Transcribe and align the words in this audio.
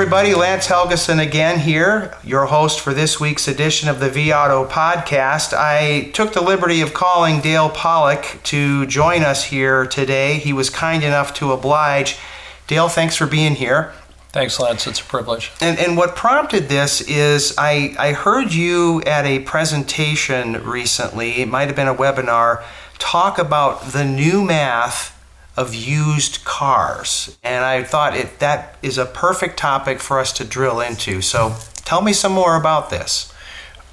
everybody. 0.00 0.34
Lance 0.34 0.66
Helgeson 0.66 1.20
again 1.20 1.58
here, 1.58 2.16
your 2.24 2.46
host 2.46 2.80
for 2.80 2.94
this 2.94 3.20
week's 3.20 3.46
edition 3.46 3.86
of 3.86 4.00
the 4.00 4.08
vAuto 4.08 4.66
podcast. 4.66 5.52
I 5.52 6.10
took 6.14 6.32
the 6.32 6.40
liberty 6.40 6.80
of 6.80 6.94
calling 6.94 7.42
Dale 7.42 7.68
Pollak 7.68 8.42
to 8.44 8.86
join 8.86 9.22
us 9.22 9.44
here 9.44 9.84
today. 9.84 10.38
He 10.38 10.54
was 10.54 10.70
kind 10.70 11.04
enough 11.04 11.34
to 11.34 11.52
oblige. 11.52 12.16
Dale, 12.66 12.88
thanks 12.88 13.14
for 13.14 13.26
being 13.26 13.56
here. 13.56 13.92
Thanks, 14.30 14.58
Lance. 14.58 14.86
It's 14.86 15.00
a 15.00 15.04
privilege. 15.04 15.52
And, 15.60 15.78
and 15.78 15.98
what 15.98 16.16
prompted 16.16 16.70
this 16.70 17.02
is 17.02 17.52
I, 17.58 17.94
I 17.98 18.14
heard 18.14 18.54
you 18.54 19.02
at 19.02 19.26
a 19.26 19.40
presentation 19.40 20.64
recently, 20.64 21.42
it 21.42 21.48
might 21.48 21.66
have 21.66 21.76
been 21.76 21.88
a 21.88 21.94
webinar, 21.94 22.64
talk 22.98 23.38
about 23.38 23.92
the 23.92 24.06
new 24.06 24.42
math 24.42 25.19
of 25.60 25.74
used 25.74 26.42
cars. 26.42 27.36
And 27.44 27.62
I 27.64 27.84
thought 27.84 28.16
it, 28.16 28.38
that 28.38 28.78
is 28.80 28.96
a 28.96 29.04
perfect 29.04 29.58
topic 29.58 30.00
for 30.00 30.18
us 30.18 30.32
to 30.34 30.44
drill 30.44 30.80
into. 30.80 31.20
So 31.20 31.54
tell 31.84 32.00
me 32.00 32.14
some 32.14 32.32
more 32.32 32.56
about 32.56 32.88
this. 32.88 33.30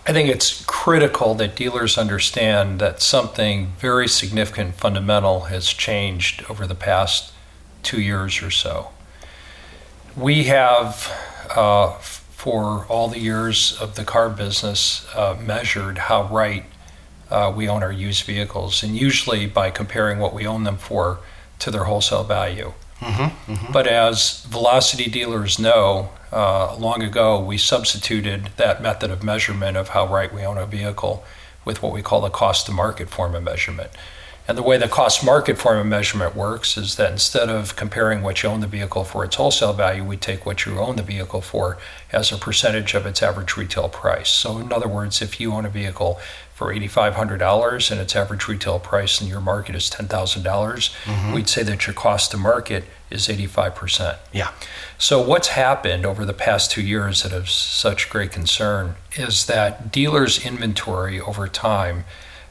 I 0.08 0.14
think 0.14 0.30
it's 0.30 0.64
critical 0.66 1.36
that 1.36 1.58
dealers 1.58 1.98
understand 1.98 2.80
that 2.80 3.02
something 3.02 3.74
very 3.80 4.08
significant, 4.08 4.76
fundamental, 4.76 5.42
has 5.52 5.68
changed 5.68 6.46
over 6.50 6.66
the 6.66 6.76
past 6.76 7.34
two 7.84 8.00
years 8.00 8.42
or 8.42 8.50
so. 8.50 8.92
We 10.16 10.46
have, 10.46 11.12
uh, 11.54 11.98
for 11.98 12.86
all 12.86 13.10
the 13.10 13.20
years 13.20 13.78
of 13.82 13.96
the 13.96 14.06
car 14.06 14.30
business, 14.30 15.06
uh, 15.14 15.36
measured 15.46 15.98
how 15.98 16.30
right 16.30 16.64
uh, 17.30 17.52
we 17.54 17.68
own 17.68 17.84
our 17.84 17.92
used 17.92 18.24
vehicles, 18.24 18.84
and 18.84 18.96
usually 18.96 19.46
by 19.48 19.70
comparing 19.70 20.20
what 20.20 20.34
we 20.34 20.48
own 20.48 20.64
them 20.64 20.78
for 20.78 21.20
to 21.60 21.72
their 21.72 21.86
wholesale 21.86 22.24
value. 22.24 22.74
Mm-hmm, 23.00 23.52
mm-hmm. 23.52 23.72
But 23.72 23.88
as 23.88 24.44
velocity 24.46 25.10
dealers 25.10 25.60
know, 25.60 26.10
uh, 26.32 26.76
long 26.78 27.04
ago 27.04 27.40
we 27.40 27.58
substituted 27.58 28.50
that 28.58 28.82
method 28.82 29.12
of 29.12 29.24
measurement 29.24 29.78
of 29.78 29.90
how 29.90 30.08
right 30.08 30.34
we 30.34 30.44
own 30.44 30.58
a 30.58 30.66
vehicle 30.66 31.24
with 31.64 31.84
what 31.84 31.94
we 31.94 32.02
call 32.02 32.22
the 32.22 32.30
cost 32.30 32.66
to 32.66 32.72
market 32.72 33.10
form 33.10 33.36
of 33.36 33.44
measurement. 33.44 33.92
And 34.48 34.58
the 34.58 34.64
way 34.64 34.78
the 34.78 34.88
cost 34.88 35.26
market 35.26 35.58
form 35.58 35.78
of 35.78 35.86
measurement 35.86 36.34
works 36.34 36.78
is 36.78 36.96
that 36.96 37.12
instead 37.12 37.50
of 37.50 37.76
comparing 37.76 38.22
what 38.24 38.42
you 38.42 38.50
own 38.50 38.62
the 38.62 38.68
vehicle 38.68 39.04
for 39.04 39.26
its 39.26 39.36
wholesale 39.36 39.74
value, 39.74 40.06
we 40.06 40.16
take 40.16 40.46
what 40.46 40.66
you 40.66 40.80
own 40.80 40.96
the 40.96 41.04
vehicle 41.04 41.42
for 41.42 41.78
as 42.14 42.32
a 42.32 42.38
percentage 42.38 42.94
of 42.94 43.06
its 43.06 43.22
average 43.22 43.58
retail 43.58 43.90
price. 43.90 44.30
So, 44.30 44.58
in 44.58 44.72
other 44.72 44.88
words, 44.88 45.22
if 45.22 45.42
you 45.42 45.52
own 45.52 45.66
a 45.66 45.70
vehicle 45.70 46.18
for 46.58 46.74
$8,500 46.74 47.92
and 47.92 48.02
its 48.02 48.16
average 48.16 48.48
retail 48.48 48.80
price 48.80 49.22
in 49.22 49.28
your 49.28 49.40
market 49.40 49.76
is 49.76 49.92
$10,000, 49.92 50.44
dollars 50.44 50.90
mm-hmm. 51.04 51.32
we'd 51.32 51.48
say 51.48 51.62
that 51.62 51.86
your 51.86 51.94
cost 51.94 52.32
to 52.32 52.38
market 52.38 52.84
is 53.12 53.28
85%. 53.28 54.18
Yeah. 54.34 54.50
So, 54.98 55.22
what's 55.22 55.50
happened 55.50 56.04
over 56.04 56.26
the 56.26 56.34
past 56.34 56.72
two 56.72 56.82
years 56.82 57.22
that 57.22 57.32
of 57.32 57.48
such 57.48 58.10
great 58.10 58.32
concern 58.32 58.96
is 59.16 59.46
that 59.46 59.92
dealers' 59.92 60.44
inventory 60.44 61.22
over 61.22 61.48
time 61.48 62.06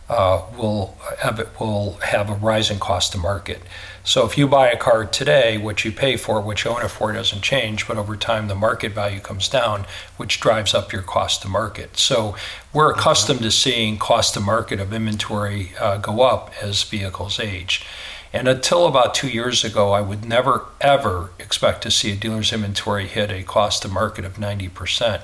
uh, 0.09 0.43
will 0.57 0.97
have 1.19 1.39
will 1.59 1.95
have 2.03 2.31
a 2.31 2.35
rising 2.35 2.79
cost 2.79 3.13
to 3.13 3.19
market. 3.19 3.61
So 4.05 4.25
if 4.25 4.39
you 4.39 4.47
buy 4.47 4.71
a 4.71 4.77
car 4.77 5.05
today, 5.05 5.59
what 5.59 5.85
you 5.85 5.91
pay 5.91 6.17
for, 6.17 6.41
what 6.41 6.63
you 6.63 6.71
own 6.71 6.83
it 6.83 6.89
for, 6.89 7.13
doesn't 7.13 7.43
change, 7.43 7.89
but 7.89 7.99
over 7.99 8.17
time 8.17 8.47
the 8.47 8.55
market 8.55 8.93
value 8.93 9.19
comes 9.19 9.49
down, 9.49 9.85
which 10.17 10.39
drives 10.39 10.75
up 10.75 10.93
your 10.93 11.03
cost 11.03 11.43
to 11.43 11.49
market. 11.49 11.97
So 11.97 12.37
we're 12.73 12.93
accustomed 12.93 13.41
to 13.41 13.51
seeing 13.51 13.99
cost 13.99 14.35
to 14.35 14.41
market 14.41 14.79
of 14.79 14.93
inventory 14.93 15.73
uh, 15.81 15.97
go 15.97 16.23
up 16.23 16.53
as 16.63 16.85
vehicles 16.85 17.41
age. 17.41 17.85
And 18.33 18.47
until 18.47 18.87
about 18.87 19.13
two 19.15 19.29
years 19.29 19.65
ago, 19.65 19.91
I 19.91 20.03
would 20.03 20.25
never 20.25 20.67
ever 20.81 21.31
expect 21.41 21.83
to 21.83 21.91
see 21.91 22.13
a 22.13 22.17
dealer's 22.17 22.53
inventory 22.53 23.09
hit 23.09 23.33
a 23.33 23.43
cost 23.43 23.83
to 23.83 23.89
market 23.89 24.25
of 24.25 24.35
90% 24.35 25.23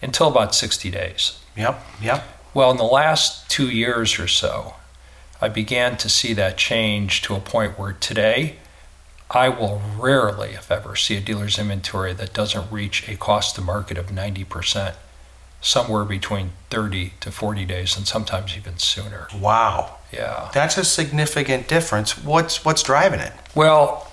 until 0.00 0.28
about 0.28 0.54
60 0.54 0.90
days. 0.90 1.38
Yep, 1.54 1.84
yep. 2.00 2.41
Well, 2.54 2.70
in 2.70 2.76
the 2.76 2.84
last 2.84 3.50
two 3.50 3.68
years 3.68 4.18
or 4.18 4.28
so, 4.28 4.74
I 5.40 5.48
began 5.48 5.96
to 5.98 6.08
see 6.08 6.34
that 6.34 6.56
change 6.56 7.22
to 7.22 7.34
a 7.34 7.40
point 7.40 7.78
where 7.78 7.92
today 7.92 8.56
I 9.30 9.48
will 9.48 9.80
rarely, 9.98 10.50
if 10.50 10.70
ever, 10.70 10.94
see 10.94 11.16
a 11.16 11.20
dealer's 11.20 11.58
inventory 11.58 12.12
that 12.12 12.34
doesn't 12.34 12.70
reach 12.70 13.08
a 13.08 13.16
cost 13.16 13.54
to 13.54 13.62
market 13.62 13.96
of 13.96 14.06
90%, 14.08 14.94
somewhere 15.62 16.04
between 16.04 16.52
30 16.68 17.14
to 17.20 17.32
40 17.32 17.64
days, 17.64 17.96
and 17.96 18.06
sometimes 18.06 18.56
even 18.56 18.76
sooner. 18.76 19.28
Wow. 19.34 19.96
Yeah. 20.12 20.50
That's 20.52 20.76
a 20.76 20.84
significant 20.84 21.66
difference. 21.66 22.18
What's 22.22 22.64
what's 22.64 22.82
driving 22.82 23.20
it? 23.20 23.32
Well, 23.54 24.11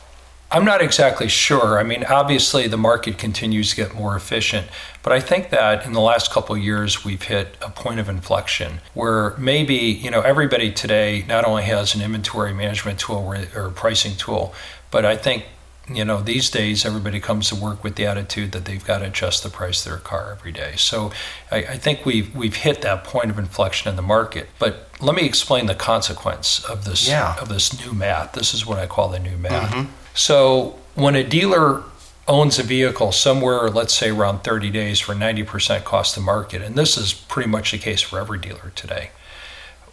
I'm 0.52 0.66
not 0.66 0.82
exactly 0.82 1.28
sure. 1.28 1.78
I 1.78 1.84
mean, 1.84 2.04
obviously 2.06 2.68
the 2.68 2.78
market 2.78 3.18
continues 3.20 3.70
to 3.72 3.76
get 3.76 3.94
more 3.94 4.16
efficient, 4.16 4.68
but 5.04 5.14
I 5.14 5.20
think 5.20 5.52
that 5.52 5.86
in 5.86 5.94
the 5.94 6.02
last 6.02 6.32
couple 6.32 6.56
of 6.56 6.62
years 6.62 7.06
we've 7.06 7.22
hit 7.22 7.56
a 7.62 7.70
point 7.70 8.00
of 8.00 8.10
inflection 8.10 8.80
where 8.96 9.36
maybe, 9.38 9.76
you 9.76 10.10
know, 10.10 10.22
everybody 10.22 10.72
today 10.72 11.24
not 11.28 11.46
only 11.46 11.64
has 11.64 11.94
an 11.94 12.02
inventory 12.02 12.54
management 12.54 13.00
tool 13.00 13.36
or 13.56 13.70
pricing 13.70 14.16
tool, 14.16 14.56
but 14.90 15.06
I 15.06 15.16
think 15.16 15.46
you 15.92 16.06
know 16.06 16.22
these 16.22 16.50
days 16.50 16.86
everybody 16.86 17.20
comes 17.20 17.50
to 17.50 17.56
work 17.56 17.84
with 17.84 17.96
the 17.96 18.06
attitude 18.06 18.52
that 18.52 18.66
they've 18.66 18.86
got 18.86 19.00
to 19.00 19.06
adjust 19.06 19.44
the 19.44 19.50
price 19.50 19.86
of 19.86 19.92
their 19.92 20.00
car 20.00 20.32
every 20.38 20.52
day 20.52 20.74
so 20.76 21.12
I, 21.52 21.58
I, 21.58 21.78
think 21.78 22.06
we've 22.06 22.34
we've 22.36 22.56
hit 22.56 22.82
that 22.82 23.04
point 23.04 23.30
of 23.32 23.40
inflection 23.40 23.90
in 23.90 23.96
the 23.96 24.02
market 24.02 24.50
but 24.60 24.90
let 25.02 25.16
me 25.16 25.26
explain 25.26 25.66
the 25.66 25.76
consequence 25.76 26.64
of 26.66 26.86
this 26.86 27.08
yeah. 27.08 27.36
of 27.42 27.50
this 27.50 27.84
new 27.84 27.94
math 27.94 28.34
this 28.34 28.54
is 28.54 28.66
what 28.66 28.78
i 28.78 28.86
call 28.86 29.10
the 29.10 29.20
new 29.20 29.38
math 29.38 29.72
mm-hmm. 29.72 29.92
So 30.14 30.80
when 30.96 31.16
a 31.16 31.24
dealer 31.24 31.84
owns 32.28 32.60
a 32.60 32.64
vehicle 32.64 33.12
somewhere, 33.12 33.70
let's 33.70 33.94
say 33.94 34.10
around 34.10 34.44
30 34.44 34.70
days 34.70 35.00
for 35.00 35.16
90% 35.16 35.84
cost 35.84 36.14
to 36.14 36.22
market, 36.22 36.62
and 36.62 36.76
this 36.76 36.98
is 36.98 37.14
pretty 37.14 37.50
much 37.50 37.72
the 37.72 37.78
case 37.78 38.02
for 38.02 38.20
every 38.20 38.40
dealer 38.40 38.72
today. 38.76 39.12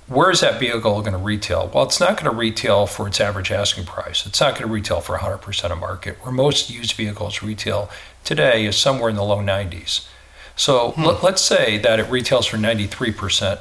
Where 0.07 0.31
is 0.31 0.41
that 0.41 0.61
vehicle 0.61 1.01
going 1.01 1.13
to 1.13 1.19
retail? 1.19 1.69
Well, 1.73 1.83
it's 1.85 1.99
not 1.99 2.17
going 2.17 2.31
to 2.31 2.37
retail 2.37 2.87
for 2.87 3.09
its 3.09 3.21
average 3.21 3.51
asking 3.51 3.87
price. 3.87 4.25
It's 4.25 4.41
not 4.41 4.55
going 4.55 4.69
to 4.69 4.73
retail 4.73 5.01
for 5.01 5.17
100% 5.17 5.73
of 5.73 5.79
market. 5.79 6.19
Where 6.23 6.33
most 6.33 6.71
used 6.71 6.93
vehicles 6.93 7.43
retail 7.43 7.91
today 8.23 8.67
is 8.67 8.77
somewhere 8.77 9.11
in 9.11 9.17
the 9.17 9.25
low 9.25 9.39
90s. 9.39 10.07
So 10.55 10.93
hmm. 10.93 11.05
let, 11.05 11.25
us 11.25 11.43
say 11.43 11.79
that 11.79 11.99
it 11.99 12.09
retails 12.09 12.47
for 12.47 12.57
93% 12.57 13.17
price 13.17 13.61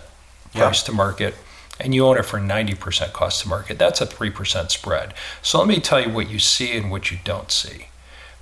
yeah. 0.53 0.71
to 0.71 0.91
market 0.91 1.33
and 1.79 1.93
you 1.93 2.05
own 2.05 2.17
it 2.17 2.25
for 2.25 2.39
90% 2.39 3.13
cost 3.13 3.43
to 3.43 3.49
market, 3.49 3.77
that's 3.77 4.01
a 4.01 4.05
3% 4.05 4.71
spread. 4.71 5.13
So 5.41 5.59
let 5.59 5.67
me 5.67 5.79
tell 5.79 5.99
you 5.99 6.09
what 6.09 6.29
you 6.29 6.39
see 6.39 6.75
and 6.77 6.89
what 6.89 7.11
you 7.11 7.17
don't 7.23 7.51
see. 7.51 7.87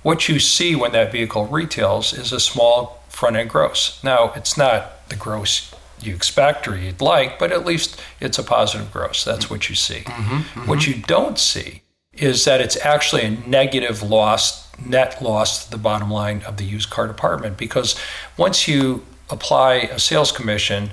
What 0.02 0.28
you 0.28 0.38
see 0.38 0.76
when 0.76 0.92
that 0.92 1.12
vehicle 1.12 1.46
retails 1.46 2.12
is 2.12 2.32
a 2.32 2.40
small 2.40 3.02
front 3.08 3.36
end 3.36 3.50
gross. 3.50 4.02
Now, 4.04 4.32
it's 4.36 4.56
not 4.56 5.08
the 5.08 5.16
gross 5.16 5.74
you 6.00 6.14
expect 6.14 6.68
or 6.68 6.76
you'd 6.76 7.00
like, 7.00 7.38
but 7.38 7.52
at 7.52 7.64
least 7.64 8.00
it's 8.20 8.38
a 8.38 8.42
positive 8.42 8.92
gross. 8.92 9.24
That's 9.24 9.48
what 9.48 9.68
you 9.68 9.74
see. 9.74 10.00
Mm-hmm, 10.00 10.34
mm-hmm. 10.34 10.68
What 10.68 10.86
you 10.86 10.94
don't 10.94 11.38
see 11.38 11.82
is 12.12 12.44
that 12.44 12.60
it's 12.60 12.76
actually 12.76 13.22
a 13.22 13.30
negative 13.30 14.02
loss, 14.02 14.70
net 14.78 15.22
loss 15.22 15.64
to 15.64 15.70
the 15.70 15.78
bottom 15.78 16.10
line 16.10 16.42
of 16.42 16.56
the 16.56 16.64
used 16.64 16.90
car 16.90 17.06
department 17.06 17.56
because 17.56 17.98
once 18.36 18.68
you 18.68 19.04
apply 19.30 19.74
a 19.74 19.98
sales 19.98 20.30
commission 20.30 20.90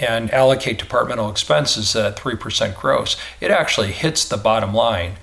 and 0.00 0.32
allocate 0.32 0.78
departmental 0.78 1.30
expenses 1.30 1.94
at 1.96 2.16
3% 2.16 2.74
gross, 2.74 3.16
it 3.40 3.50
actually 3.50 3.92
hits 3.92 4.28
the 4.28 4.36
bottom 4.36 4.74
line 4.74 5.14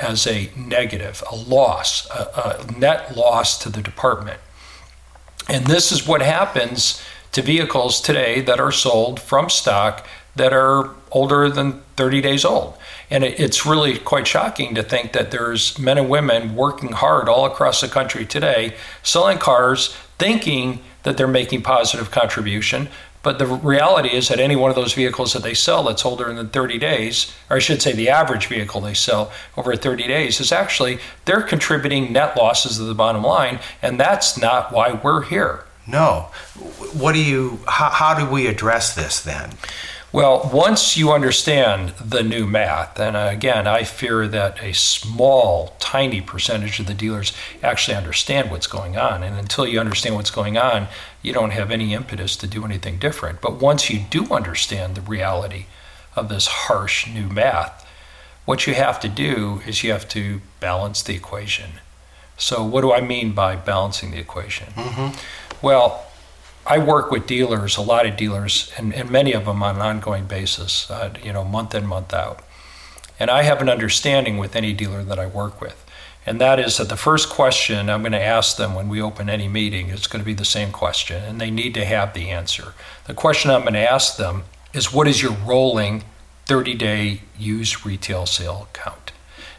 as 0.00 0.26
a 0.26 0.50
negative, 0.56 1.22
a 1.30 1.36
loss, 1.36 2.08
a, 2.10 2.64
a, 2.68 2.78
net 2.78 3.16
loss 3.16 3.58
to 3.58 3.68
the 3.68 3.82
department. 3.82 4.40
And 5.48 5.66
this 5.66 5.92
is 5.92 6.06
what 6.06 6.22
happens 6.22 7.02
to 7.32 7.42
vehicles 7.42 8.00
today 8.00 8.40
that 8.42 8.60
are 8.60 8.72
sold 8.72 9.20
from 9.20 9.50
stock 9.50 10.06
that 10.36 10.52
are 10.52 10.90
older 11.10 11.50
than 11.50 11.82
30 11.96 12.20
days 12.20 12.44
old. 12.44 12.74
And 13.10 13.24
it's 13.24 13.66
really 13.66 13.98
quite 13.98 14.26
shocking 14.26 14.74
to 14.74 14.82
think 14.82 15.12
that 15.12 15.30
there's 15.30 15.78
men 15.78 15.98
and 15.98 16.08
women 16.08 16.54
working 16.56 16.92
hard 16.92 17.28
all 17.28 17.44
across 17.44 17.82
the 17.82 17.88
country 17.88 18.24
today 18.24 18.74
selling 19.02 19.36
cars 19.36 19.94
thinking 20.18 20.80
that 21.02 21.18
they're 21.18 21.28
making 21.28 21.62
positive 21.62 22.10
contribution 22.10 22.88
but 23.22 23.38
the 23.38 23.46
reality 23.46 24.10
is 24.10 24.28
that 24.28 24.40
any 24.40 24.56
one 24.56 24.70
of 24.70 24.76
those 24.76 24.94
vehicles 24.94 25.32
that 25.32 25.42
they 25.42 25.54
sell 25.54 25.84
that's 25.84 26.04
older 26.04 26.32
than 26.32 26.48
30 26.48 26.78
days, 26.78 27.32
or 27.48 27.56
I 27.56 27.60
should 27.60 27.80
say 27.80 27.92
the 27.92 28.08
average 28.08 28.46
vehicle 28.46 28.80
they 28.80 28.94
sell 28.94 29.30
over 29.56 29.76
30 29.76 30.06
days, 30.06 30.40
is 30.40 30.52
actually 30.52 30.98
they're 31.24 31.42
contributing 31.42 32.12
net 32.12 32.36
losses 32.36 32.76
to 32.78 32.84
the 32.84 32.94
bottom 32.94 33.22
line, 33.22 33.60
and 33.80 33.98
that's 33.98 34.36
not 34.36 34.72
why 34.72 34.92
we're 34.92 35.22
here. 35.22 35.64
No. 35.86 36.28
What 36.94 37.12
do 37.12 37.22
you, 37.22 37.60
how, 37.66 37.90
how 37.90 38.14
do 38.14 38.30
we 38.30 38.46
address 38.46 38.94
this 38.94 39.20
then? 39.20 39.52
Well, 40.12 40.50
once 40.52 40.94
you 40.94 41.10
understand 41.10 41.94
the 41.98 42.22
new 42.22 42.46
math, 42.46 43.00
and 43.00 43.16
again, 43.16 43.66
I 43.66 43.82
fear 43.84 44.28
that 44.28 44.62
a 44.62 44.74
small, 44.74 45.74
tiny 45.78 46.20
percentage 46.20 46.78
of 46.78 46.86
the 46.86 46.92
dealers 46.92 47.32
actually 47.62 47.96
understand 47.96 48.50
what's 48.50 48.66
going 48.66 48.98
on. 48.98 49.22
And 49.22 49.38
until 49.38 49.66
you 49.66 49.80
understand 49.80 50.16
what's 50.16 50.30
going 50.30 50.58
on, 50.58 50.88
you 51.22 51.32
don't 51.32 51.52
have 51.52 51.70
any 51.70 51.94
impetus 51.94 52.36
to 52.36 52.46
do 52.46 52.62
anything 52.66 52.98
different. 52.98 53.40
But 53.40 53.54
once 53.54 53.88
you 53.88 54.00
do 54.10 54.26
understand 54.26 54.96
the 54.96 55.00
reality 55.00 55.64
of 56.14 56.28
this 56.28 56.46
harsh 56.46 57.08
new 57.08 57.28
math, 57.28 57.88
what 58.44 58.66
you 58.66 58.74
have 58.74 59.00
to 59.00 59.08
do 59.08 59.62
is 59.66 59.82
you 59.82 59.92
have 59.92 60.08
to 60.10 60.42
balance 60.60 61.02
the 61.02 61.14
equation. 61.14 61.70
So, 62.36 62.62
what 62.62 62.82
do 62.82 62.92
I 62.92 63.00
mean 63.00 63.32
by 63.32 63.56
balancing 63.56 64.10
the 64.10 64.18
equation? 64.18 64.72
Mm-hmm. 64.74 65.64
Well, 65.64 66.04
I 66.66 66.78
work 66.78 67.10
with 67.10 67.26
dealers, 67.26 67.76
a 67.76 67.82
lot 67.82 68.06
of 68.06 68.16
dealers, 68.16 68.72
and, 68.76 68.94
and 68.94 69.10
many 69.10 69.32
of 69.32 69.46
them 69.46 69.62
on 69.62 69.76
an 69.76 69.82
ongoing 69.82 70.26
basis, 70.26 70.88
uh, 70.90 71.12
you 71.22 71.32
know, 71.32 71.44
month 71.44 71.74
in, 71.74 71.86
month 71.86 72.14
out. 72.14 72.40
And 73.18 73.30
I 73.30 73.42
have 73.42 73.60
an 73.60 73.68
understanding 73.68 74.38
with 74.38 74.54
any 74.54 74.72
dealer 74.72 75.02
that 75.02 75.18
I 75.18 75.26
work 75.26 75.60
with. 75.60 75.84
And 76.24 76.40
that 76.40 76.60
is 76.60 76.76
that 76.76 76.88
the 76.88 76.96
first 76.96 77.28
question 77.28 77.90
I'm 77.90 78.02
going 78.02 78.12
to 78.12 78.22
ask 78.22 78.56
them 78.56 78.74
when 78.74 78.88
we 78.88 79.02
open 79.02 79.28
any 79.28 79.48
meeting 79.48 79.88
is 79.88 80.06
going 80.06 80.22
to 80.22 80.26
be 80.26 80.34
the 80.34 80.44
same 80.44 80.70
question, 80.70 81.22
and 81.24 81.40
they 81.40 81.50
need 81.50 81.74
to 81.74 81.84
have 81.84 82.14
the 82.14 82.30
answer. 82.30 82.74
The 83.06 83.14
question 83.14 83.50
I'm 83.50 83.62
going 83.62 83.74
to 83.74 83.90
ask 83.90 84.16
them 84.16 84.44
is 84.72 84.92
what 84.92 85.08
is 85.08 85.20
your 85.20 85.32
rolling 85.32 86.04
30 86.46 86.74
day 86.74 87.22
used 87.36 87.84
retail 87.84 88.24
sale 88.26 88.68
count? 88.72 89.10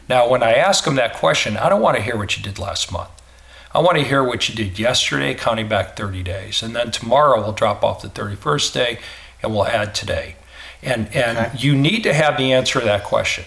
Now, 0.08 0.28
when 0.28 0.42
I 0.42 0.54
ask 0.54 0.84
them 0.84 0.96
that 0.96 1.14
question, 1.14 1.56
I 1.56 1.68
don't 1.68 1.82
want 1.82 1.96
to 1.96 2.02
hear 2.02 2.16
what 2.16 2.36
you 2.36 2.42
did 2.42 2.58
last 2.58 2.90
month. 2.90 3.10
I 3.74 3.80
want 3.80 3.98
to 3.98 4.04
hear 4.04 4.22
what 4.22 4.48
you 4.48 4.54
did 4.54 4.78
yesterday, 4.78 5.34
counting 5.34 5.68
back 5.68 5.96
30 5.96 6.22
days. 6.22 6.62
And 6.62 6.76
then 6.76 6.92
tomorrow 6.92 7.40
we'll 7.40 7.52
drop 7.52 7.82
off 7.82 8.02
the 8.02 8.08
31st 8.08 8.72
day 8.72 8.98
and 9.42 9.52
we'll 9.52 9.66
add 9.66 9.94
today. 9.94 10.36
And, 10.80 11.14
and 11.14 11.38
okay. 11.38 11.58
you 11.58 11.74
need 11.74 12.04
to 12.04 12.14
have 12.14 12.36
the 12.36 12.52
answer 12.52 12.78
to 12.78 12.84
that 12.84 13.02
question 13.02 13.46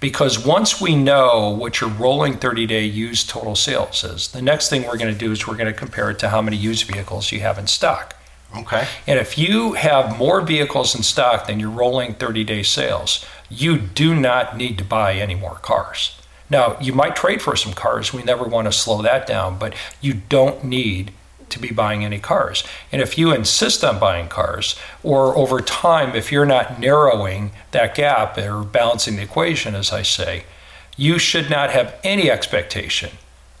because 0.00 0.44
once 0.44 0.80
we 0.80 0.96
know 0.96 1.50
what 1.50 1.80
your 1.80 1.90
rolling 1.90 2.38
30 2.38 2.66
day 2.66 2.84
used 2.84 3.28
total 3.28 3.54
sales 3.54 4.02
is, 4.02 4.28
the 4.28 4.42
next 4.42 4.68
thing 4.68 4.82
we're 4.82 4.98
going 4.98 5.12
to 5.12 5.18
do 5.18 5.30
is 5.30 5.46
we're 5.46 5.56
going 5.56 5.72
to 5.72 5.78
compare 5.78 6.10
it 6.10 6.18
to 6.20 6.28
how 6.28 6.42
many 6.42 6.56
used 6.56 6.86
vehicles 6.86 7.30
you 7.30 7.40
have 7.40 7.58
in 7.58 7.66
stock. 7.66 8.16
Okay. 8.56 8.86
And 9.06 9.18
if 9.18 9.36
you 9.36 9.74
have 9.74 10.18
more 10.18 10.40
vehicles 10.40 10.94
in 10.94 11.02
stock 11.02 11.46
than 11.46 11.60
your 11.60 11.70
rolling 11.70 12.14
30 12.14 12.44
day 12.44 12.62
sales, 12.62 13.24
you 13.48 13.78
do 13.78 14.14
not 14.14 14.56
need 14.56 14.78
to 14.78 14.84
buy 14.84 15.14
any 15.14 15.34
more 15.34 15.56
cars. 15.56 16.18
Now, 16.50 16.78
you 16.80 16.92
might 16.92 17.16
trade 17.16 17.42
for 17.42 17.56
some 17.56 17.72
cars. 17.72 18.12
We 18.12 18.22
never 18.22 18.44
want 18.44 18.66
to 18.66 18.72
slow 18.72 19.02
that 19.02 19.26
down, 19.26 19.58
but 19.58 19.74
you 20.00 20.14
don't 20.14 20.64
need 20.64 21.12
to 21.50 21.58
be 21.58 21.70
buying 21.70 22.04
any 22.04 22.18
cars. 22.18 22.64
And 22.92 23.00
if 23.00 23.16
you 23.16 23.32
insist 23.32 23.82
on 23.84 23.98
buying 23.98 24.28
cars, 24.28 24.76
or 25.02 25.36
over 25.36 25.60
time, 25.60 26.14
if 26.14 26.30
you're 26.30 26.46
not 26.46 26.78
narrowing 26.78 27.52
that 27.70 27.94
gap 27.94 28.36
or 28.38 28.62
balancing 28.64 29.16
the 29.16 29.22
equation, 29.22 29.74
as 29.74 29.92
I 29.92 30.02
say, 30.02 30.44
you 30.96 31.18
should 31.18 31.48
not 31.48 31.70
have 31.70 31.94
any 32.04 32.30
expectation 32.30 33.10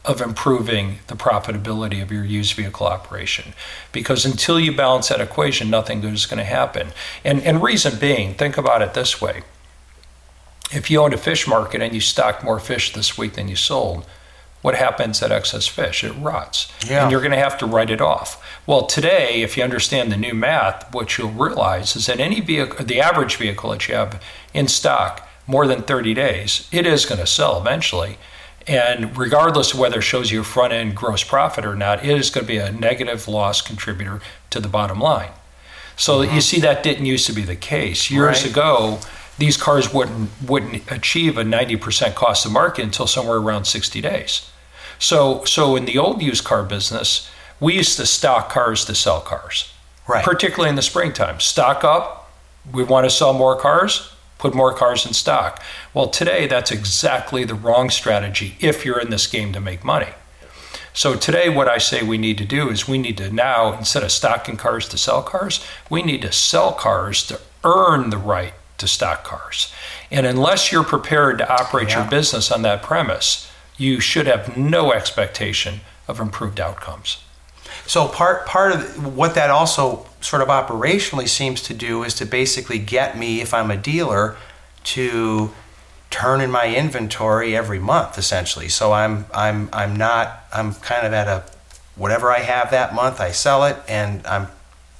of 0.04 0.20
improving 0.20 0.98
the 1.08 1.14
profitability 1.14 2.02
of 2.02 2.10
your 2.10 2.24
used 2.24 2.54
vehicle 2.54 2.86
operation. 2.86 3.52
Because 3.92 4.24
until 4.24 4.58
you 4.58 4.74
balance 4.74 5.08
that 5.08 5.20
equation, 5.20 5.70
nothing 5.70 6.00
good 6.00 6.14
is 6.14 6.26
going 6.26 6.38
to 6.38 6.44
happen. 6.44 6.88
And, 7.24 7.42
and 7.42 7.62
reason 7.62 7.98
being, 7.98 8.34
think 8.34 8.56
about 8.56 8.82
it 8.82 8.94
this 8.94 9.20
way 9.20 9.42
if 10.70 10.90
you 10.90 11.00
owned 11.00 11.14
a 11.14 11.18
fish 11.18 11.46
market 11.46 11.80
and 11.80 11.94
you 11.94 12.00
stocked 12.00 12.44
more 12.44 12.60
fish 12.60 12.92
this 12.92 13.16
week 13.16 13.34
than 13.34 13.48
you 13.48 13.56
sold, 13.56 14.06
what 14.60 14.74
happens 14.74 15.22
at 15.22 15.30
excess 15.30 15.66
fish? 15.66 16.02
It 16.02 16.12
rots. 16.12 16.70
Yeah. 16.86 17.02
And 17.02 17.12
you're 17.12 17.20
going 17.20 17.32
to 17.32 17.38
have 17.38 17.58
to 17.58 17.66
write 17.66 17.90
it 17.90 18.00
off. 18.00 18.44
Well, 18.66 18.86
today, 18.86 19.42
if 19.42 19.56
you 19.56 19.62
understand 19.62 20.10
the 20.10 20.16
new 20.16 20.34
math, 20.34 20.92
what 20.92 21.16
you'll 21.16 21.30
realize 21.30 21.94
is 21.94 22.06
that 22.06 22.20
any 22.20 22.40
vehicle, 22.40 22.84
the 22.84 23.00
average 23.00 23.36
vehicle 23.36 23.70
that 23.70 23.86
you 23.88 23.94
have 23.94 24.22
in 24.52 24.68
stock 24.68 25.28
more 25.46 25.66
than 25.66 25.82
30 25.82 26.12
days, 26.14 26.68
it 26.72 26.86
is 26.86 27.06
going 27.06 27.20
to 27.20 27.26
sell 27.26 27.60
eventually. 27.60 28.18
And 28.66 29.16
regardless 29.16 29.72
of 29.72 29.78
whether 29.78 30.00
it 30.00 30.02
shows 30.02 30.30
you 30.30 30.40
a 30.40 30.44
front 30.44 30.72
end 30.72 30.94
gross 30.94 31.24
profit 31.24 31.64
or 31.64 31.74
not, 31.74 32.04
it 32.04 32.18
is 32.18 32.28
going 32.28 32.44
to 32.44 32.52
be 32.52 32.58
a 32.58 32.72
negative 32.72 33.28
loss 33.28 33.62
contributor 33.62 34.20
to 34.50 34.60
the 34.60 34.68
bottom 34.68 35.00
line. 35.00 35.30
So 35.96 36.20
mm-hmm. 36.20 36.34
you 36.34 36.40
see, 36.40 36.60
that 36.60 36.82
didn't 36.82 37.06
used 37.06 37.26
to 37.26 37.32
be 37.32 37.42
the 37.42 37.56
case. 37.56 38.10
Years 38.10 38.42
right. 38.42 38.50
ago, 38.50 38.98
these 39.38 39.56
cars 39.56 39.92
wouldn't 39.94 40.30
wouldn't 40.46 40.90
achieve 40.90 41.38
a 41.38 41.44
90% 41.44 42.14
cost 42.14 42.44
of 42.44 42.52
market 42.52 42.84
until 42.84 43.06
somewhere 43.06 43.38
around 43.38 43.64
60 43.64 44.00
days. 44.00 44.50
So 44.98 45.44
so 45.44 45.76
in 45.76 45.84
the 45.84 45.96
old 45.96 46.20
used 46.20 46.44
car 46.44 46.64
business, 46.64 47.30
we 47.60 47.74
used 47.74 47.96
to 47.96 48.06
stock 48.06 48.50
cars 48.50 48.84
to 48.86 48.94
sell 48.94 49.20
cars. 49.20 49.72
Right. 50.06 50.24
Particularly 50.24 50.70
in 50.70 50.76
the 50.76 50.82
springtime. 50.82 51.38
Stock 51.38 51.84
up, 51.84 52.30
we 52.72 52.82
want 52.82 53.04
to 53.04 53.10
sell 53.10 53.34
more 53.34 53.56
cars, 53.56 54.10
put 54.38 54.54
more 54.54 54.72
cars 54.72 55.04
in 55.04 55.12
stock. 55.12 55.62
Well, 55.92 56.08
today 56.08 56.46
that's 56.46 56.70
exactly 56.70 57.44
the 57.44 57.54
wrong 57.54 57.90
strategy 57.90 58.56
if 58.60 58.84
you're 58.84 59.00
in 59.00 59.10
this 59.10 59.26
game 59.26 59.52
to 59.52 59.60
make 59.60 59.84
money. 59.84 60.12
So 60.94 61.14
today 61.14 61.48
what 61.48 61.68
I 61.68 61.78
say 61.78 62.02
we 62.02 62.18
need 62.18 62.38
to 62.38 62.44
do 62.44 62.70
is 62.70 62.88
we 62.88 62.98
need 62.98 63.18
to 63.18 63.30
now 63.30 63.72
instead 63.74 64.02
of 64.02 64.10
stocking 64.10 64.56
cars 64.56 64.88
to 64.88 64.98
sell 64.98 65.22
cars, 65.22 65.64
we 65.88 66.02
need 66.02 66.22
to 66.22 66.32
sell 66.32 66.72
cars 66.72 67.24
to 67.26 67.40
earn 67.62 68.10
the 68.10 68.18
right 68.18 68.54
to 68.78 68.88
stock 68.88 69.24
cars. 69.24 69.72
And 70.10 70.26
unless 70.26 70.72
you're 70.72 70.84
prepared 70.84 71.38
to 71.38 71.48
operate 71.50 71.90
yeah. 71.90 72.02
your 72.02 72.10
business 72.10 72.50
on 72.50 72.62
that 72.62 72.82
premise, 72.82 73.50
you 73.76 74.00
should 74.00 74.26
have 74.26 74.56
no 74.56 74.92
expectation 74.92 75.80
of 76.06 76.20
improved 76.20 76.58
outcomes. 76.58 77.18
So 77.86 78.08
part 78.08 78.46
part 78.46 78.72
of 78.72 79.16
what 79.16 79.34
that 79.34 79.50
also 79.50 80.06
sort 80.20 80.42
of 80.42 80.48
operationally 80.48 81.28
seems 81.28 81.62
to 81.62 81.74
do 81.74 82.02
is 82.02 82.14
to 82.14 82.26
basically 82.26 82.78
get 82.78 83.16
me 83.18 83.40
if 83.40 83.54
I'm 83.54 83.70
a 83.70 83.76
dealer 83.76 84.36
to 84.84 85.52
turn 86.10 86.40
in 86.40 86.50
my 86.50 86.74
inventory 86.74 87.56
every 87.56 87.78
month 87.78 88.18
essentially. 88.18 88.68
So 88.68 88.92
I'm 88.92 89.26
I'm 89.32 89.68
I'm 89.72 89.96
not 89.96 90.44
I'm 90.52 90.74
kind 90.74 91.06
of 91.06 91.12
at 91.12 91.28
a 91.28 91.44
whatever 91.96 92.30
I 92.30 92.40
have 92.40 92.70
that 92.70 92.94
month 92.94 93.20
I 93.20 93.32
sell 93.32 93.64
it 93.64 93.76
and 93.88 94.26
I'm 94.26 94.48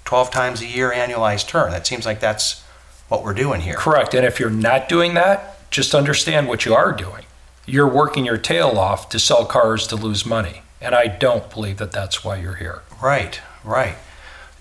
12 0.05 0.31
times 0.31 0.63
a 0.63 0.67
year 0.67 0.91
annualized 0.91 1.49
turn. 1.49 1.71
That 1.71 1.87
seems 1.87 2.07
like 2.07 2.21
that's 2.21 2.65
what 3.08 3.25
we're 3.25 3.34
doing 3.34 3.60
here. 3.60 3.76
Correct. 3.76 4.14
And 4.14 4.25
if 4.25 4.38
you're 4.38 4.50
not 4.50 4.88
doing 4.88 5.14
that, 5.14 5.70
just 5.70 5.94
understand 5.94 6.49
what 6.49 6.64
you 6.64 6.75
are 6.75 6.93
doing. 6.93 7.25
You're 7.66 7.88
working 7.88 8.25
your 8.25 8.38
tail 8.38 8.78
off 8.78 9.08
to 9.10 9.19
sell 9.19 9.44
cars 9.44 9.87
to 9.88 9.96
lose 9.96 10.25
money. 10.25 10.62
And 10.81 10.94
I 10.94 11.06
don't 11.08 11.50
believe 11.50 11.78
that 11.78 11.93
that's 11.93 12.25
why 12.25 12.37
you're 12.37 12.55
here. 12.55 12.82
Right, 13.02 13.40
right. 13.64 13.96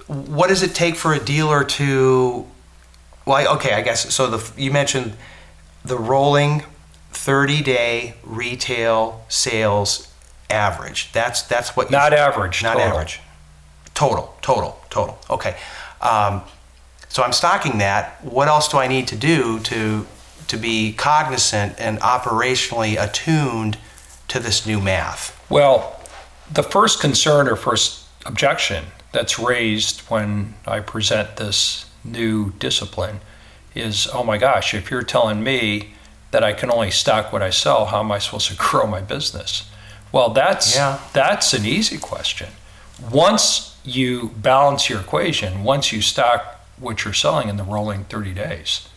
What 0.08 0.48
does 0.48 0.64
it 0.64 0.74
take 0.74 0.96
for 0.96 1.14
a 1.14 1.20
dealer 1.20 1.64
to, 1.64 2.46
well, 3.26 3.56
okay, 3.56 3.74
I 3.74 3.82
guess, 3.82 4.14
so 4.14 4.30
the, 4.30 4.62
you 4.62 4.72
mentioned 4.72 5.14
the 5.86 5.98
rolling 5.98 6.64
30 7.12 7.62
day 7.62 8.16
retail 8.24 9.26
sales 9.30 10.14
average. 10.50 11.12
That's, 11.12 11.42
that's 11.44 11.76
what 11.76 11.92
Not 11.92 12.14
average. 12.14 12.64
Not 12.64 12.74
total. 12.74 12.88
average. 12.88 13.20
Total, 13.94 14.36
total, 14.42 14.80
total. 14.90 15.18
Okay. 15.30 15.56
Um, 16.02 16.42
so 17.10 17.24
I'm 17.24 17.34
stocking 17.34 17.78
that. 17.80 18.24
What 18.24 18.48
else 18.48 18.68
do 18.68 18.78
I 18.78 18.88
need 18.88 19.08
to 19.08 19.16
do 19.16 19.60
to 19.60 20.06
to 20.48 20.58
be 20.58 20.94
cognizant 20.94 21.76
and 21.78 22.00
operationally 22.00 23.02
attuned 23.02 23.78
to 24.30 24.40
this 24.40 24.66
new 24.66 24.80
math? 24.80 25.38
Well, 25.50 26.02
the 26.52 26.64
first 26.64 27.02
concern 27.02 27.48
or 27.48 27.56
first 27.56 28.06
objection 28.26 28.86
that's 29.12 29.40
raised 29.40 30.02
when 30.02 30.54
I 30.66 30.80
present 30.80 31.38
this 31.38 31.86
new 32.04 32.52
discipline 32.60 33.20
is, 33.76 34.08
oh 34.14 34.24
my 34.24 34.38
gosh, 34.38 34.74
if 34.74 34.90
you're 34.90 35.04
telling 35.04 35.44
me 35.44 35.94
that 36.32 36.44
I 36.44 36.54
can 36.54 36.72
only 36.72 36.92
stock 36.92 37.32
what 37.32 37.42
I 37.42 37.50
sell, 37.50 37.86
how 37.86 38.00
am 38.00 38.12
I 38.12 38.20
supposed 38.20 38.48
to 38.50 38.56
grow 38.58 38.88
my 38.88 39.02
business? 39.02 39.70
Well, 40.12 40.30
that's 40.30 40.76
yeah. 40.76 41.00
that's 41.14 41.54
an 41.54 41.66
easy 41.66 41.98
question. 41.98 42.50
Once 43.12 43.78
you 43.84 44.30
balance 44.38 44.90
your 44.90 45.00
equation, 45.02 45.64
once 45.64 45.92
you 45.92 46.02
stock 46.02 46.57
what 46.80 47.04
you're 47.04 47.14
selling 47.14 47.50
in 47.50 47.58
the 47.58 47.64
rolling 47.64 48.04
30 48.06 48.34
days. 48.34 48.88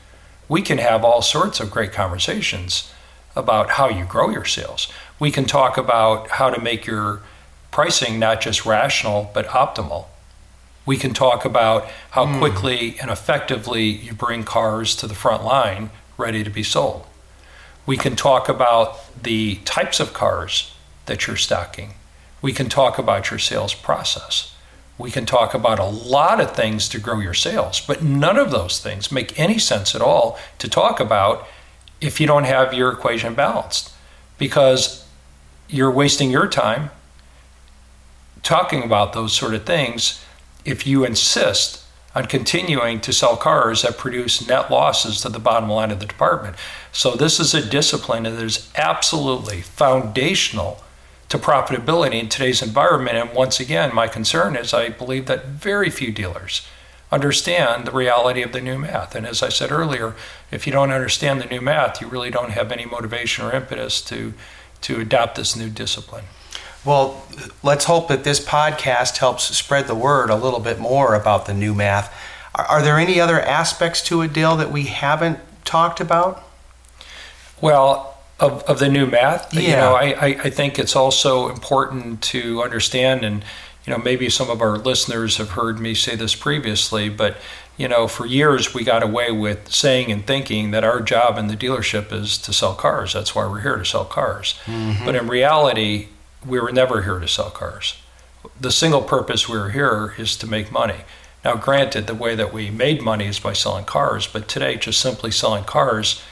We 0.49 0.63
can 0.63 0.79
have 0.79 1.05
all 1.05 1.23
sorts 1.23 1.61
of 1.61 1.71
great 1.71 1.93
conversations 1.93 2.93
about 3.37 3.71
how 3.71 3.89
you 3.89 4.05
grow 4.05 4.31
your 4.31 4.45
sales. 4.45 4.93
We 5.19 5.31
can 5.31 5.45
talk 5.45 5.77
about 5.77 6.31
how 6.31 6.51
to 6.51 6.61
make 6.61 6.87
your 6.87 7.23
pricing 7.71 8.19
not 8.19 8.41
just 8.41 8.67
rational, 8.67 9.31
but 9.33 9.47
optimal. 9.47 10.07
We 10.85 10.97
can 10.97 11.15
talk 11.15 11.45
about 11.45 11.89
how 12.11 12.27
mm. 12.27 12.39
quickly 12.39 12.99
and 13.01 13.11
effectively 13.11 13.85
you 13.85 14.13
bring 14.13 14.43
cars 14.45 14.97
to 14.97 15.07
the 15.07 15.15
front 15.15 15.45
line 15.45 15.91
ready 16.17 16.43
to 16.43 16.51
be 16.51 16.63
sold. 16.63 17.07
We 17.87 17.97
can 17.97 18.17
talk 18.17 18.49
about 18.49 18.99
the 19.23 19.57
types 19.65 20.01
of 20.01 20.13
cars 20.13 20.75
that 21.07 21.27
you're 21.27 21.37
stocking. 21.37 21.95
We 22.43 22.53
can 22.53 22.69
talk 22.69 22.99
about 22.99 23.31
your 23.31 23.39
sales 23.39 23.75
process. 23.75 24.55
We 25.01 25.11
can 25.11 25.25
talk 25.25 25.55
about 25.55 25.79
a 25.79 25.85
lot 25.85 26.41
of 26.41 26.55
things 26.55 26.87
to 26.91 27.01
grow 27.01 27.21
your 27.21 27.33
sales, 27.33 27.81
but 27.81 28.03
none 28.03 28.37
of 28.37 28.51
those 28.51 28.79
things 28.79 29.11
make 29.11 29.39
any 29.39 29.59
sense 29.59 29.95
at 29.95 30.03
all 30.03 30.39
to 30.59 30.69
talk 30.69 31.01
about 31.01 31.49
if 32.03 32.21
you 32.21 32.27
don't 32.27 32.45
have 32.45 32.75
your 32.75 32.93
equation 32.93 33.35
balanced 33.35 33.93
because 34.37 35.07
you're 35.71 35.91
wasting 35.91 36.31
your 36.31 36.47
time 36.47 36.91
talking 38.43 38.83
about 38.83 39.15
those 39.15 39.33
sort 39.33 39.55
of 39.55 39.65
things 39.65 40.23
if 40.67 40.87
you 40.87 41.05
insist 41.05 41.83
on 42.15 42.27
continuing 42.27 43.01
to 43.01 43.13
sell 43.13 43.37
cars 43.37 43.81
that 43.83 43.97
produce 43.97 44.47
net 44.47 44.71
losses 44.71 45.23
to 45.23 45.31
the 45.31 45.39
bottom 45.39 45.71
line 45.71 45.91
of 45.91 46.01
the 46.01 46.07
department. 46.07 46.57
So, 46.93 47.13
this 47.13 47.41
is 47.41 47.55
a 47.55 47.65
discipline 47.65 48.25
that 48.25 48.35
is 48.35 48.69
absolutely 48.77 49.63
foundational 49.63 50.83
to 51.31 51.39
profitability 51.39 52.21
in 52.21 52.29
today's 52.29 52.61
environment. 52.61 53.17
And 53.17 53.33
once 53.33 53.59
again, 53.59 53.95
my 53.95 54.07
concern 54.07 54.57
is 54.57 54.75
I 54.75 54.91
believe 54.91 55.27
that 55.27 55.47
very 55.47 55.89
few 55.89 56.13
dealers 56.13 56.67
understand 57.11 57.87
the 57.87 57.93
reality 57.93 58.43
of 58.43 58.53
the 58.53 58.61
new 58.61 58.79
math. 58.79 59.15
And 59.15 59.27
as 59.27 59.43
I 59.43 59.49
said 59.49 59.73
earlier, 59.73 60.15
if 60.51 60.67
you 60.67 60.73
don't 60.73 60.93
understand 60.93 61.41
the 61.41 61.47
new 61.47 61.61
math, 61.61 62.01
you 62.01 62.09
really 62.09 62.31
don't 62.31 62.51
have 62.51 62.71
any 62.71 62.85
motivation 62.85 63.45
or 63.45 63.53
impetus 63.53 64.03
to 64.03 64.35
to 64.83 64.99
adopt 64.99 65.37
this 65.37 65.57
new 65.57 65.69
discipline. 65.69 66.25
Well, 66.85 67.27
let's 67.63 67.85
hope 67.85 68.09
that 68.09 68.25
this 68.25 68.43
podcast 68.43 69.19
helps 69.19 69.45
spread 69.57 69.87
the 69.87 69.95
word 69.95 70.31
a 70.31 70.37
little 70.37 70.61
bit 70.61 70.79
more 70.79 71.15
about 71.15 71.45
the 71.45 71.53
new 71.53 71.75
math. 71.75 72.15
Are, 72.55 72.65
are 72.65 72.83
there 72.83 72.99
any 72.99 73.21
other 73.21 73.41
aspects 73.41 74.01
to 74.05 74.23
it, 74.23 74.33
Dale, 74.33 74.57
that 74.57 74.73
we 74.73 74.85
haven't 74.85 75.39
talked 75.65 76.01
about? 76.01 76.43
Well, 77.61 78.10
of, 78.41 78.63
of 78.65 78.79
the 78.79 78.89
new 78.89 79.07
math, 79.07 79.53
you 79.55 79.73
know, 79.73 79.95
I, 79.95 80.05
I, 80.13 80.27
I 80.45 80.51
think 80.51 80.79
it's 80.79 80.97
also 80.97 81.51
important 81.51 82.23
to 82.23 82.63
understand, 82.63 83.25
and 83.25 83.45
you 83.87 83.93
know, 83.93 83.99
maybe 83.99 84.29
some 84.31 84.51
of 84.51 84.63
our 84.63 84.79
listeners 84.79 85.37
have 85.37 85.51
heard 85.51 85.79
me 85.79 85.95
say 85.95 86.17
this 86.17 86.35
previously, 86.35 87.09
but 87.09 87.37
you 87.77 87.89
know, 87.89 88.07
for 88.07 88.27
years 88.27 88.75
we 88.75 88.85
got 88.85 89.03
away 89.03 89.31
with 89.31 89.73
saying 89.73 90.11
and 90.13 90.27
thinking 90.27 90.71
that 90.71 90.85
our 90.85 91.01
job 91.01 91.39
in 91.39 91.47
the 91.47 91.57
dealership 91.57 92.13
is 92.13 92.37
to 92.39 92.53
sell 92.53 92.75
cars. 92.75 93.13
That's 93.15 93.35
why 93.35 93.47
we're 93.47 93.61
here 93.61 93.77
to 93.77 93.85
sell 93.85 94.05
cars. 94.05 94.55
Mm-hmm. 94.67 95.05
But 95.05 95.15
in 95.15 95.29
reality, 95.29 96.09
we 96.47 96.61
were 96.61 96.73
never 96.73 97.03
here 97.03 97.19
to 97.19 97.29
sell 97.29 97.51
cars. 97.51 97.97
The 98.61 98.71
single 98.71 99.03
purpose 99.03 99.49
we 99.49 99.59
were 99.59 99.71
here 99.71 100.15
is 100.19 100.37
to 100.39 100.47
make 100.47 100.71
money. 100.71 101.03
Now, 101.45 101.57
granted, 101.57 102.07
the 102.07 102.15
way 102.15 102.35
that 102.35 102.53
we 102.53 102.71
made 102.71 103.03
money 103.03 103.27
is 103.27 103.39
by 103.39 103.55
selling 103.55 103.87
cars, 103.87 104.27
but 104.27 104.47
today, 104.47 104.77
just 104.77 105.01
simply 105.01 105.31
selling 105.31 105.65
cars 105.65 106.23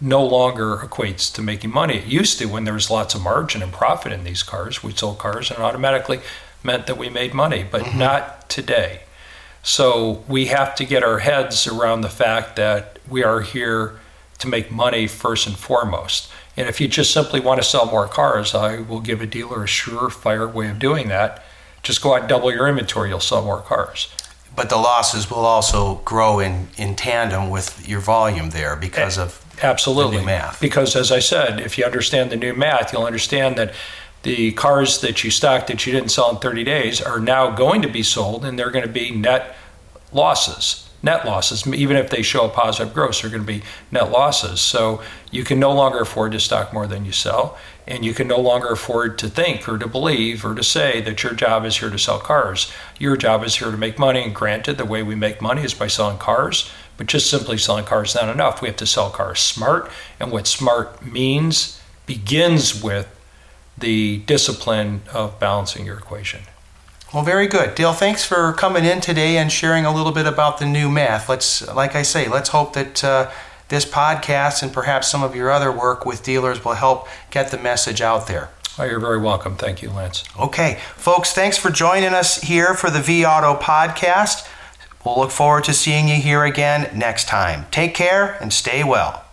no 0.00 0.24
longer 0.24 0.76
equates 0.76 1.32
to 1.34 1.42
making 1.42 1.70
money. 1.70 1.98
It 1.98 2.06
used 2.06 2.38
to 2.38 2.46
when 2.46 2.64
there 2.64 2.74
was 2.74 2.90
lots 2.90 3.14
of 3.14 3.22
margin 3.22 3.62
and 3.62 3.72
profit 3.72 4.12
in 4.12 4.24
these 4.24 4.42
cars. 4.42 4.82
We 4.82 4.92
sold 4.92 5.18
cars 5.18 5.50
and 5.50 5.58
it 5.58 5.62
automatically 5.62 6.20
meant 6.62 6.86
that 6.86 6.96
we 6.96 7.08
made 7.08 7.34
money, 7.34 7.64
but 7.70 7.82
mm-hmm. 7.82 7.98
not 7.98 8.48
today. 8.48 9.00
So 9.62 10.24
we 10.26 10.46
have 10.46 10.74
to 10.76 10.84
get 10.84 11.04
our 11.04 11.18
heads 11.18 11.66
around 11.66 12.00
the 12.00 12.08
fact 12.08 12.56
that 12.56 12.98
we 13.08 13.22
are 13.22 13.42
here 13.42 13.98
to 14.38 14.48
make 14.48 14.70
money 14.70 15.06
first 15.06 15.46
and 15.46 15.56
foremost. 15.56 16.30
And 16.56 16.68
if 16.68 16.80
you 16.80 16.88
just 16.88 17.12
simply 17.12 17.40
want 17.40 17.60
to 17.62 17.68
sell 17.68 17.86
more 17.86 18.08
cars, 18.08 18.54
I 18.54 18.80
will 18.80 19.00
give 19.00 19.20
a 19.20 19.26
dealer 19.26 19.62
a 19.62 19.66
surefire 19.66 20.50
way 20.50 20.68
of 20.68 20.78
doing 20.78 21.08
that. 21.08 21.44
Just 21.82 22.02
go 22.02 22.14
out 22.14 22.20
and 22.20 22.28
double 22.28 22.52
your 22.52 22.68
inventory, 22.68 23.10
you'll 23.10 23.20
sell 23.20 23.44
more 23.44 23.60
cars. 23.60 24.08
But 24.56 24.68
the 24.68 24.76
losses 24.76 25.30
will 25.30 25.46
also 25.46 25.96
grow 26.04 26.40
in, 26.40 26.68
in 26.76 26.96
tandem 26.96 27.50
with 27.50 27.88
your 27.88 28.00
volume 28.00 28.50
there 28.50 28.76
because 28.76 29.18
eh. 29.18 29.22
of 29.22 29.44
Absolutely. 29.62 30.24
Math. 30.24 30.60
Because 30.60 30.96
as 30.96 31.12
I 31.12 31.18
said, 31.18 31.60
if 31.60 31.78
you 31.78 31.84
understand 31.84 32.30
the 32.30 32.36
new 32.36 32.54
math, 32.54 32.92
you'll 32.92 33.04
understand 33.04 33.56
that 33.56 33.72
the 34.22 34.52
cars 34.52 35.00
that 35.00 35.24
you 35.24 35.30
stocked 35.30 35.68
that 35.68 35.86
you 35.86 35.92
didn't 35.92 36.10
sell 36.10 36.30
in 36.30 36.36
30 36.36 36.64
days 36.64 37.00
are 37.00 37.20
now 37.20 37.50
going 37.50 37.82
to 37.82 37.88
be 37.88 38.02
sold 38.02 38.44
and 38.44 38.58
they're 38.58 38.70
going 38.70 38.86
to 38.86 38.92
be 38.92 39.10
net 39.10 39.56
losses. 40.12 40.86
Net 41.02 41.24
losses, 41.24 41.66
even 41.66 41.96
if 41.96 42.10
they 42.10 42.20
show 42.20 42.44
a 42.44 42.48
positive 42.50 42.92
gross, 42.92 43.22
they're 43.22 43.30
going 43.30 43.42
to 43.42 43.46
be 43.46 43.62
net 43.90 44.10
losses. 44.10 44.60
So 44.60 45.00
you 45.30 45.44
can 45.44 45.58
no 45.58 45.72
longer 45.72 46.00
afford 46.00 46.32
to 46.32 46.40
stock 46.40 46.74
more 46.74 46.86
than 46.86 47.06
you 47.06 47.12
sell, 47.12 47.56
and 47.86 48.04
you 48.04 48.12
can 48.12 48.28
no 48.28 48.38
longer 48.38 48.68
afford 48.68 49.16
to 49.20 49.28
think 49.30 49.66
or 49.66 49.78
to 49.78 49.86
believe 49.86 50.44
or 50.44 50.54
to 50.54 50.62
say 50.62 51.00
that 51.00 51.22
your 51.22 51.32
job 51.32 51.64
is 51.64 51.78
here 51.78 51.88
to 51.88 51.98
sell 51.98 52.18
cars. 52.18 52.70
Your 52.98 53.16
job 53.16 53.42
is 53.44 53.56
here 53.56 53.70
to 53.70 53.78
make 53.78 53.98
money, 53.98 54.22
and 54.22 54.34
granted, 54.34 54.76
the 54.76 54.84
way 54.84 55.02
we 55.02 55.14
make 55.14 55.40
money 55.40 55.62
is 55.62 55.72
by 55.72 55.86
selling 55.86 56.18
cars, 56.18 56.70
but 57.00 57.06
just 57.06 57.30
simply 57.30 57.56
selling 57.56 57.86
cars 57.86 58.10
is 58.10 58.14
not 58.16 58.28
enough. 58.28 58.60
We 58.60 58.68
have 58.68 58.76
to 58.76 58.86
sell 58.86 59.08
cars 59.08 59.40
smart, 59.40 59.90
and 60.20 60.30
what 60.30 60.46
smart 60.46 61.02
means 61.02 61.80
begins 62.04 62.82
with 62.82 63.08
the 63.78 64.18
discipline 64.18 65.00
of 65.10 65.40
balancing 65.40 65.86
your 65.86 65.96
equation. 65.96 66.42
Well, 67.14 67.22
very 67.22 67.46
good. 67.46 67.74
Dale, 67.74 67.94
thanks 67.94 68.26
for 68.26 68.52
coming 68.52 68.84
in 68.84 69.00
today 69.00 69.38
and 69.38 69.50
sharing 69.50 69.86
a 69.86 69.94
little 69.94 70.12
bit 70.12 70.26
about 70.26 70.58
the 70.58 70.66
new 70.66 70.90
math. 70.90 71.26
Let's, 71.26 71.66
like 71.68 71.94
I 71.94 72.02
say, 72.02 72.28
let's 72.28 72.50
hope 72.50 72.74
that 72.74 73.02
uh, 73.02 73.30
this 73.70 73.86
podcast 73.86 74.62
and 74.62 74.70
perhaps 74.70 75.10
some 75.10 75.22
of 75.22 75.34
your 75.34 75.50
other 75.50 75.72
work 75.72 76.04
with 76.04 76.22
dealers 76.22 76.62
will 76.62 76.74
help 76.74 77.08
get 77.30 77.50
the 77.50 77.56
message 77.56 78.02
out 78.02 78.26
there. 78.26 78.50
Oh, 78.78 78.84
you're 78.84 79.00
very 79.00 79.18
welcome. 79.18 79.56
Thank 79.56 79.80
you, 79.80 79.88
Lance. 79.88 80.22
Okay, 80.38 80.78
folks, 80.96 81.32
thanks 81.32 81.56
for 81.56 81.70
joining 81.70 82.12
us 82.12 82.42
here 82.42 82.74
for 82.74 82.90
the 82.90 82.98
vAuto 82.98 83.58
podcast. 83.58 84.46
We'll 85.04 85.18
look 85.18 85.30
forward 85.30 85.64
to 85.64 85.72
seeing 85.72 86.08
you 86.08 86.16
here 86.16 86.44
again 86.44 86.90
next 86.96 87.26
time. 87.28 87.66
Take 87.70 87.94
care 87.94 88.36
and 88.40 88.52
stay 88.52 88.84
well. 88.84 89.24